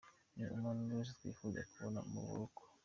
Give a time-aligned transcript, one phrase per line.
[0.35, 2.61] ni umuntu twese twifuza kubona mu buroko.